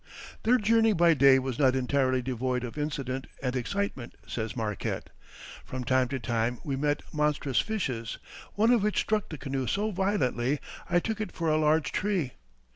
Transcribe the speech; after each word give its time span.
Their 0.41 0.57
journey 0.57 0.93
by 0.93 1.13
day 1.13 1.37
was 1.37 1.59
not 1.59 1.75
entirely 1.75 2.23
devoid 2.23 2.63
of 2.63 2.75
incident 2.75 3.27
and 3.43 3.55
excitement, 3.55 4.15
says 4.27 4.55
Marquette. 4.55 5.11
"From 5.63 5.83
time 5.83 6.07
to 6.07 6.19
time 6.19 6.57
we 6.63 6.75
met 6.75 7.03
monstrous 7.13 7.59
fishes, 7.59 8.17
one 8.55 8.71
of 8.71 8.81
which 8.81 8.97
struck 8.97 9.29
the 9.29 9.37
canoe 9.37 9.67
so 9.67 9.91
violently 9.91 10.59
I 10.89 10.99
took 10.99 11.21
it 11.21 11.31
for 11.31 11.49
a 11.49 11.57
large 11.57 11.91
tree. 11.91 12.31